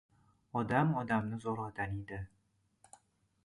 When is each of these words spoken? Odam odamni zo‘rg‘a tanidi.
Odam 0.61 0.95
odamni 1.03 1.39
zo‘rg‘a 1.45 1.69
tanidi. 1.81 2.21